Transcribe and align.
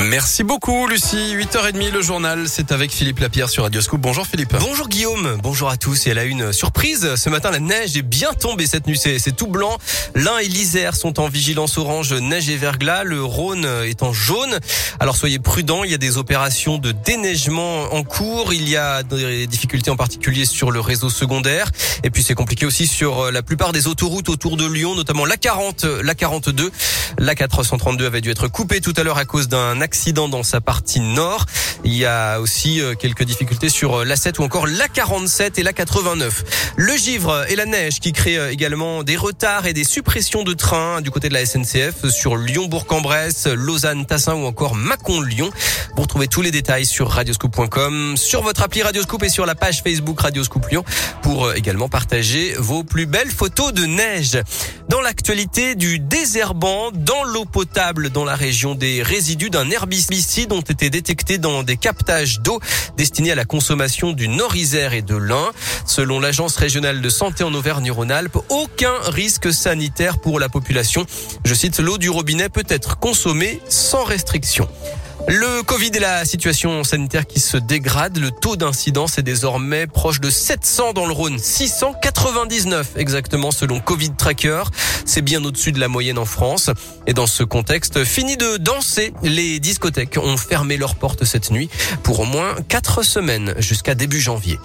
Merci 0.00 0.42
beaucoup 0.42 0.88
Lucie. 0.88 1.36
8h30 1.36 1.92
le 1.92 2.02
journal, 2.02 2.48
c'est 2.48 2.72
avec 2.72 2.90
Philippe 2.90 3.20
Lapierre 3.20 3.48
sur 3.48 3.62
Radio 3.62 3.80
Scoop. 3.80 4.00
Bonjour 4.00 4.26
Philippe. 4.26 4.54
Bonjour 4.58 4.88
Guillaume, 4.88 5.38
bonjour 5.42 5.68
à 5.68 5.76
tous. 5.76 6.06
Et 6.06 6.10
elle 6.10 6.18
a 6.18 6.24
une 6.24 6.52
surprise. 6.52 7.14
Ce 7.14 7.30
matin, 7.30 7.50
la 7.50 7.60
neige 7.60 7.96
est 7.96 8.02
bien 8.02 8.32
tombée 8.32 8.66
cette 8.66 8.86
nuit. 8.86 8.98
C'est 8.98 9.36
tout 9.36 9.46
blanc. 9.46 9.78
L'Ain 10.14 10.38
et 10.38 10.48
l'Isère 10.48 10.96
sont 10.96 11.20
en 11.20 11.28
vigilance 11.28 11.78
orange, 11.78 12.12
neige 12.12 12.48
et 12.48 12.56
verglas. 12.56 13.04
Le 13.04 13.22
Rhône 13.22 13.66
est 13.84 14.02
en 14.02 14.12
jaune. 14.12 14.58
Alors 14.98 15.16
soyez 15.16 15.38
prudents, 15.38 15.84
il 15.84 15.90
y 15.90 15.94
a 15.94 15.98
des 15.98 16.18
opérations 16.18 16.78
de 16.78 16.92
déneigement 16.92 17.94
en 17.94 18.02
cours. 18.02 18.52
Il 18.52 18.68
y 18.68 18.76
a 18.76 19.02
des 19.02 19.46
difficultés 19.46 19.90
en 19.90 19.96
particulier 19.96 20.44
sur 20.44 20.70
le 20.70 20.80
réseau 20.80 21.10
secondaire. 21.10 21.70
Et 22.02 22.10
puis 22.10 22.22
c'est 22.22 22.34
compliqué 22.34 22.66
aussi 22.66 22.86
sur 22.86 23.30
la 23.30 23.42
plupart 23.42 23.72
des 23.72 23.86
autoroutes 23.86 24.28
autour 24.28 24.56
de 24.56 24.66
Lyon, 24.66 24.96
notamment 24.96 25.24
la 25.24 25.36
40, 25.36 25.84
la 25.84 26.14
42. 26.14 26.72
La 27.18 27.34
432 27.34 28.06
avait 28.06 28.20
dû 28.20 28.30
être 28.30 28.48
coupée 28.48 28.80
tout 28.80 28.94
à 28.96 29.04
l'heure 29.04 29.18
à 29.18 29.24
cause 29.24 29.48
d'un 29.48 29.80
accident 29.84 30.28
dans 30.28 30.42
sa 30.42 30.60
partie 30.62 31.00
nord. 31.00 31.44
Il 31.84 31.92
y 31.92 32.06
a 32.06 32.40
aussi 32.40 32.80
euh, 32.80 32.94
quelques 32.94 33.24
difficultés 33.24 33.68
sur 33.68 34.00
euh, 34.00 34.04
l'A7 34.04 34.40
ou 34.40 34.42
encore 34.42 34.66
l'A47 34.66 35.60
et 35.60 35.62
l'A89. 35.62 36.30
Le 36.76 36.96
givre 36.96 37.44
et 37.50 37.54
la 37.54 37.66
neige 37.66 38.00
qui 38.00 38.12
créent 38.12 38.38
euh, 38.38 38.50
également 38.50 39.02
des 39.02 39.16
retards 39.16 39.66
et 39.66 39.74
des 39.74 39.84
suppressions 39.84 40.42
de 40.42 40.54
trains 40.54 41.02
du 41.02 41.10
côté 41.10 41.28
de 41.28 41.34
la 41.34 41.44
SNCF 41.44 42.08
sur 42.08 42.36
Lyon-Bourg-en-Bresse, 42.36 43.46
Lausanne-Tassin 43.46 44.34
ou 44.34 44.46
encore 44.46 44.74
Mâcon-Lyon. 44.74 45.50
Vous 45.94 46.02
retrouvez 46.02 46.26
tous 46.26 46.40
les 46.40 46.50
détails 46.50 46.86
sur 46.86 47.10
radioscoop.com, 47.10 48.16
sur 48.16 48.42
votre 48.42 48.62
appli 48.62 48.82
Radioscoop 48.82 49.22
et 49.22 49.28
sur 49.28 49.44
la 49.44 49.54
page 49.54 49.82
Facebook 49.82 50.18
Radioscoop 50.18 50.66
Lyon 50.70 50.84
pour 51.22 51.52
également 51.52 51.90
partager 51.90 52.54
vos 52.58 52.82
plus 52.82 53.04
belles 53.04 53.30
photos 53.30 53.74
de 53.74 53.84
neige. 53.84 54.38
Dans 54.88 55.02
l'actualité 55.02 55.74
du 55.74 55.98
désherbant 55.98 56.90
dans 56.92 57.24
l'eau 57.24 57.44
potable 57.44 58.08
dans 58.10 58.24
la 58.24 58.36
région 58.36 58.74
des 58.74 59.02
résidus 59.02 59.50
d'un 59.50 59.70
herbicide 59.74 60.52
ont 60.52 60.60
été 60.60 60.88
détectés 60.88 61.38
dans 61.38 61.62
des 61.62 61.76
captages 61.76 62.40
d'eau 62.40 62.60
destinés 62.96 63.32
à 63.32 63.34
la 63.34 63.44
consommation 63.44 64.12
du 64.12 64.28
Nord-Isère 64.28 64.94
et 64.94 65.02
de 65.02 65.16
l'Ain. 65.16 65.50
Selon 65.84 66.20
l'Agence 66.20 66.56
régionale 66.56 67.00
de 67.00 67.08
santé 67.08 67.44
en 67.44 67.52
Auvergne-Rhône-Alpes, 67.52 68.38
aucun 68.48 68.94
risque 69.08 69.52
sanitaire 69.52 70.18
pour 70.18 70.38
la 70.40 70.48
population. 70.48 71.06
Je 71.44 71.54
cite, 71.54 71.78
l'eau 71.80 71.98
du 71.98 72.08
robinet 72.08 72.48
peut 72.48 72.66
être 72.68 72.98
consommée 72.98 73.60
sans 73.68 74.04
restriction. 74.04 74.68
Le 75.26 75.62
Covid 75.62 75.90
et 75.94 76.00
la 76.00 76.26
situation 76.26 76.84
sanitaire 76.84 77.26
qui 77.26 77.40
se 77.40 77.56
dégrade, 77.56 78.18
le 78.18 78.30
taux 78.30 78.56
d'incidence 78.56 79.16
est 79.16 79.22
désormais 79.22 79.86
proche 79.86 80.20
de 80.20 80.28
700 80.28 80.92
dans 80.92 81.06
le 81.06 81.12
Rhône, 81.12 81.38
699 81.38 82.90
exactement 82.96 83.50
selon 83.50 83.80
Covid 83.80 84.10
Tracker. 84.18 84.64
C'est 85.06 85.22
bien 85.22 85.42
au-dessus 85.42 85.72
de 85.72 85.80
la 85.80 85.88
moyenne 85.88 86.18
en 86.18 86.26
France. 86.26 86.68
Et 87.06 87.14
dans 87.14 87.26
ce 87.26 87.42
contexte, 87.42 88.04
fini 88.04 88.36
de 88.36 88.58
danser, 88.58 89.14
les 89.22 89.60
discothèques 89.60 90.18
ont 90.22 90.36
fermé 90.36 90.76
leurs 90.76 90.94
portes 90.94 91.24
cette 91.24 91.50
nuit 91.50 91.70
pour 92.02 92.20
au 92.20 92.24
moins 92.26 92.54
4 92.68 93.02
semaines 93.02 93.54
jusqu'à 93.58 93.94
début 93.94 94.20
janvier. 94.20 94.58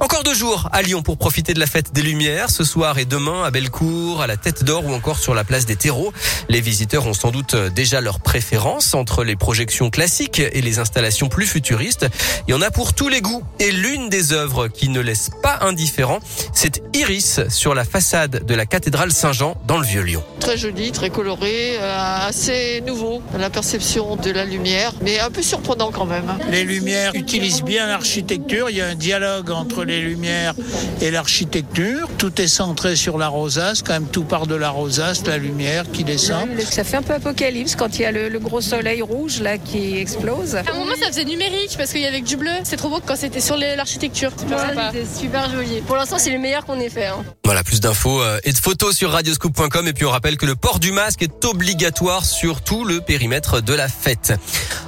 Encore 0.00 0.22
deux 0.22 0.34
jours 0.34 0.70
à 0.72 0.80
Lyon 0.80 1.02
pour 1.02 1.18
profiter 1.18 1.52
de 1.52 1.60
la 1.60 1.66
fête 1.66 1.92
des 1.92 2.02
Lumières, 2.02 2.50
ce 2.50 2.64
soir 2.64 2.98
et 2.98 3.04
demain 3.04 3.44
à 3.44 3.50
Bellecour, 3.50 4.22
à 4.22 4.26
la 4.26 4.38
Tête 4.38 4.64
d'Or 4.64 4.86
ou 4.86 4.94
encore 4.94 5.18
sur 5.18 5.34
la 5.34 5.44
place 5.44 5.66
des 5.66 5.76
terreaux. 5.76 6.12
Les 6.48 6.60
visiteurs 6.62 7.06
ont 7.06 7.14
sans 7.14 7.30
doute 7.30 7.54
déjà 7.54 8.00
leur 8.00 8.20
préférence 8.20 8.94
entre 8.94 9.22
les 9.22 9.36
projections 9.36 9.90
classiques 9.90 10.05
et 10.38 10.60
les 10.60 10.78
installations 10.78 11.28
plus 11.28 11.46
futuristes. 11.46 12.06
Il 12.46 12.52
y 12.52 12.54
en 12.54 12.62
a 12.62 12.70
pour 12.70 12.94
tous 12.94 13.08
les 13.08 13.20
goûts. 13.20 13.42
Et 13.58 13.72
l'une 13.72 14.08
des 14.08 14.32
œuvres 14.32 14.68
qui 14.68 14.88
ne 14.88 15.00
laisse 15.00 15.30
pas 15.42 15.58
indifférent, 15.62 16.20
c'est 16.52 16.82
Iris 16.94 17.40
sur 17.48 17.74
la 17.74 17.84
façade 17.84 18.44
de 18.46 18.54
la 18.54 18.66
cathédrale 18.66 19.10
Saint-Jean 19.10 19.56
dans 19.66 19.78
le 19.78 19.84
Vieux-Lyon. 19.84 20.22
Très 20.38 20.56
joli, 20.56 20.92
très 20.92 21.10
coloré, 21.10 21.76
euh, 21.80 22.28
assez 22.28 22.82
nouveau, 22.86 23.20
la 23.36 23.50
perception 23.50 24.16
de 24.16 24.30
la 24.30 24.44
lumière, 24.44 24.92
mais 25.02 25.18
un 25.18 25.30
peu 25.30 25.42
surprenant 25.42 25.90
quand 25.90 26.06
même. 26.06 26.38
Les 26.50 26.62
lumières 26.64 27.14
utilisent 27.14 27.62
bien 27.62 27.86
l'architecture, 27.88 28.70
il 28.70 28.76
y 28.76 28.80
a 28.80 28.86
un 28.86 28.94
dialogue 28.94 29.50
entre 29.50 29.84
les 29.84 30.00
lumières 30.00 30.54
et 31.00 31.10
l'architecture. 31.10 32.08
Tout 32.16 32.40
est 32.40 32.48
centré 32.48 32.94
sur 32.94 33.18
la 33.18 33.28
rosace, 33.28 33.82
quand 33.82 33.92
même 33.92 34.06
tout 34.06 34.24
part 34.24 34.46
de 34.46 34.54
la 34.54 34.70
rosace, 34.70 35.26
la 35.26 35.38
lumière 35.38 35.84
qui 35.92 36.04
descend. 36.04 36.48
Ça 36.60 36.84
fait 36.84 36.98
un 36.98 37.02
peu 37.02 37.14
apocalypse 37.14 37.74
quand 37.74 37.98
il 37.98 38.02
y 38.02 38.04
a 38.04 38.12
le, 38.12 38.28
le 38.28 38.38
gros 38.38 38.60
soleil 38.60 39.02
rouge 39.02 39.40
là 39.40 39.58
qui 39.58 39.95
explose. 40.00 40.56
À 40.56 40.60
un 40.60 40.74
moment, 40.74 40.94
ça 41.00 41.08
faisait 41.08 41.24
numérique 41.24 41.74
parce 41.76 41.92
qu'il 41.92 42.00
y 42.00 42.06
avait 42.06 42.20
du 42.20 42.36
bleu. 42.36 42.50
C'est 42.64 42.76
trop 42.76 42.88
beau 42.88 43.00
quand 43.04 43.16
c'était 43.16 43.40
sur 43.40 43.56
l'architecture. 43.56 44.30
C'était 44.36 45.06
super 45.06 45.50
joli. 45.50 45.80
Pour 45.82 45.96
l'instant, 45.96 46.18
c'est 46.18 46.30
le 46.30 46.38
meilleur 46.38 46.64
qu'on 46.64 46.78
ait 46.80 46.90
fait. 46.90 47.06
Hein. 47.06 47.24
Voilà, 47.44 47.62
plus 47.62 47.80
d'infos 47.80 48.20
euh, 48.22 48.38
et 48.44 48.52
de 48.52 48.58
photos 48.58 48.96
sur 48.96 49.12
radioscoop.com. 49.12 49.86
Et 49.86 49.92
puis 49.92 50.04
on 50.04 50.10
rappelle 50.10 50.36
que 50.36 50.46
le 50.46 50.56
port 50.56 50.78
du 50.78 50.92
masque 50.92 51.22
est 51.22 51.44
obligatoire 51.44 52.24
sur 52.24 52.62
tout 52.62 52.84
le 52.84 53.00
périmètre 53.00 53.60
de 53.60 53.72
la 53.72 53.88
fête. 53.88 54.32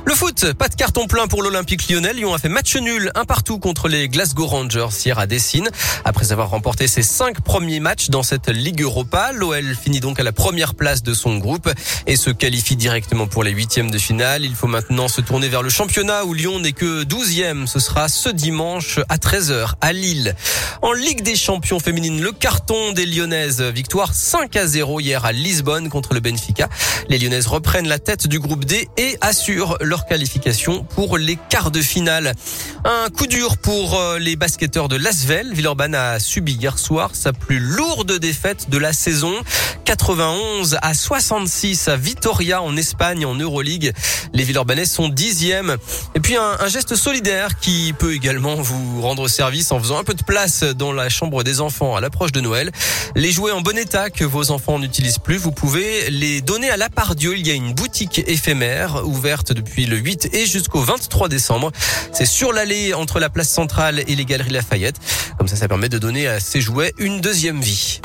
Le 0.04 0.14
foot, 0.14 0.52
pas 0.54 0.68
de 0.68 0.74
carton 0.74 1.06
plein 1.06 1.28
pour 1.28 1.42
l'Olympique 1.42 1.88
lyonnais. 1.88 2.12
Lyon 2.12 2.34
a 2.34 2.38
fait 2.38 2.48
match 2.48 2.76
nul, 2.76 3.12
un 3.14 3.24
partout 3.24 3.58
contre 3.58 3.88
les 3.88 4.08
Glasgow 4.08 4.46
Rangers 4.46 4.88
hier 5.04 5.18
à 5.18 5.26
Dessine. 5.26 5.68
Après 6.04 6.32
avoir 6.32 6.50
remporté 6.50 6.88
ses 6.88 7.02
cinq 7.02 7.40
premiers 7.42 7.80
matchs 7.80 8.10
dans 8.10 8.22
cette 8.22 8.48
Ligue 8.48 8.82
Europa, 8.82 9.32
l'OL 9.32 9.76
finit 9.80 10.00
donc 10.00 10.18
à 10.18 10.22
la 10.22 10.32
première 10.32 10.74
place 10.74 11.02
de 11.02 11.14
son 11.14 11.38
groupe 11.38 11.70
et 12.06 12.16
se 12.16 12.30
qualifie 12.30 12.76
directement 12.76 13.26
pour 13.26 13.44
les 13.44 13.52
huitièmes 13.52 13.90
de 13.90 13.98
finale. 13.98 14.44
Il 14.44 14.54
faut 14.54 14.66
maintenant 14.66 14.97
se 15.06 15.20
tourner 15.20 15.48
vers 15.48 15.62
le 15.62 15.68
championnat 15.68 16.24
où 16.24 16.34
Lyon 16.34 16.58
n'est 16.58 16.72
que 16.72 17.04
12e. 17.04 17.66
Ce 17.68 17.78
sera 17.78 18.08
ce 18.08 18.28
dimanche 18.28 18.98
à 19.08 19.16
13h 19.16 19.74
à 19.80 19.92
Lille. 19.92 20.34
En 20.82 20.92
Ligue 20.92 21.22
des 21.22 21.36
champions 21.36 21.78
féminines, 21.78 22.20
le 22.20 22.32
carton 22.32 22.92
des 22.92 23.06
Lyonnaises. 23.06 23.62
Victoire 23.62 24.12
5 24.12 24.56
à 24.56 24.66
0 24.66 24.98
hier 24.98 25.24
à 25.24 25.30
Lisbonne 25.30 25.88
contre 25.88 26.14
le 26.14 26.20
Benfica. 26.20 26.68
Les 27.08 27.18
Lyonnaises 27.18 27.46
reprennent 27.46 27.86
la 27.86 28.00
tête 28.00 28.26
du 28.26 28.40
groupe 28.40 28.64
D 28.64 28.88
et 28.96 29.16
assurent 29.20 29.76
leur 29.80 30.06
qualification 30.06 30.82
pour 30.82 31.16
les 31.16 31.38
quarts 31.48 31.70
de 31.70 31.80
finale. 31.80 32.32
Un 32.84 33.08
coup 33.10 33.28
dur 33.28 33.56
pour 33.58 33.94
euh, 33.94 34.18
les 34.18 34.34
basketteurs 34.34 34.88
de 34.88 34.96
Lasvel. 34.96 35.52
Villeurbanne 35.52 35.94
a 35.94 36.18
subi 36.18 36.54
hier 36.54 36.76
soir 36.76 37.10
sa 37.12 37.32
plus 37.32 37.60
lourde 37.60 38.18
défaite 38.18 38.68
de 38.70 38.78
la 38.78 38.92
saison. 38.92 39.34
91 39.84 40.78
à 40.82 40.92
66 40.92 41.88
à 41.88 41.96
Vitoria 41.96 42.62
en 42.62 42.76
Espagne 42.76 43.24
en 43.26 43.34
Euroleague. 43.34 43.92
Les 44.32 44.44
Villeurbanais 44.44 44.86
sont 44.88 45.08
dixièmes. 45.08 45.76
Et 46.14 46.20
puis 46.20 46.36
un, 46.36 46.56
un, 46.60 46.68
geste 46.68 46.96
solidaire 46.96 47.58
qui 47.60 47.92
peut 47.92 48.14
également 48.14 48.56
vous 48.56 49.00
rendre 49.02 49.28
service 49.28 49.70
en 49.72 49.78
faisant 49.78 49.98
un 49.98 50.04
peu 50.04 50.14
de 50.14 50.22
place 50.22 50.62
dans 50.62 50.92
la 50.92 51.08
chambre 51.08 51.44
des 51.44 51.60
enfants 51.60 51.96
à 51.96 52.00
l'approche 52.00 52.32
de 52.32 52.40
Noël. 52.40 52.72
Les 53.14 53.30
jouets 53.30 53.52
en 53.52 53.60
bon 53.60 53.76
état 53.76 54.10
que 54.10 54.24
vos 54.24 54.50
enfants 54.50 54.78
n'utilisent 54.78 55.18
plus, 55.18 55.36
vous 55.36 55.52
pouvez 55.52 56.10
les 56.10 56.40
donner 56.40 56.70
à 56.70 56.76
la 56.76 56.88
part 56.88 57.14
Dieu. 57.14 57.36
Il 57.36 57.46
y 57.46 57.50
a 57.50 57.54
une 57.54 57.72
boutique 57.74 58.22
éphémère 58.26 59.06
ouverte 59.06 59.52
depuis 59.52 59.86
le 59.86 59.96
8 59.96 60.30
et 60.32 60.46
jusqu'au 60.46 60.80
23 60.80 61.28
décembre. 61.28 61.72
C'est 62.12 62.26
sur 62.26 62.52
l'allée 62.52 62.94
entre 62.94 63.20
la 63.20 63.30
place 63.30 63.48
centrale 63.48 64.02
et 64.06 64.14
les 64.14 64.24
galeries 64.24 64.50
Lafayette. 64.50 64.96
Comme 65.38 65.48
ça, 65.48 65.56
ça 65.56 65.68
permet 65.68 65.88
de 65.88 65.98
donner 65.98 66.26
à 66.26 66.40
ces 66.40 66.60
jouets 66.60 66.94
une 66.98 67.20
deuxième 67.20 67.60
vie. 67.60 68.00